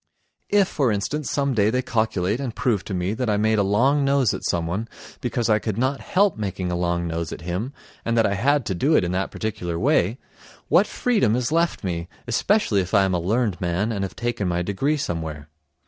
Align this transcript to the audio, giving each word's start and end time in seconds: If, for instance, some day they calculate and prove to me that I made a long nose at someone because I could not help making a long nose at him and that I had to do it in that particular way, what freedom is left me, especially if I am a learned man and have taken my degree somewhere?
If, 0.49 0.67
for 0.67 0.91
instance, 0.91 1.29
some 1.29 1.53
day 1.53 1.69
they 1.69 1.83
calculate 1.83 2.39
and 2.39 2.55
prove 2.55 2.83
to 2.85 2.93
me 2.95 3.13
that 3.13 3.29
I 3.29 3.37
made 3.37 3.59
a 3.59 3.63
long 3.63 4.03
nose 4.03 4.33
at 4.33 4.43
someone 4.43 4.87
because 5.19 5.47
I 5.47 5.59
could 5.59 5.77
not 5.77 5.99
help 5.99 6.35
making 6.39 6.71
a 6.71 6.75
long 6.75 7.07
nose 7.07 7.31
at 7.31 7.41
him 7.41 7.71
and 8.03 8.17
that 8.17 8.25
I 8.25 8.33
had 8.33 8.65
to 8.65 8.73
do 8.73 8.95
it 8.95 9.03
in 9.03 9.11
that 9.11 9.29
particular 9.29 9.77
way, 9.77 10.17
what 10.69 10.87
freedom 10.87 11.35
is 11.35 11.51
left 11.51 11.83
me, 11.83 12.09
especially 12.25 12.81
if 12.81 12.95
I 12.95 13.03
am 13.03 13.13
a 13.13 13.19
learned 13.19 13.61
man 13.61 13.91
and 13.91 14.03
have 14.03 14.15
taken 14.15 14.47
my 14.47 14.63
degree 14.63 14.97
somewhere? 14.97 15.49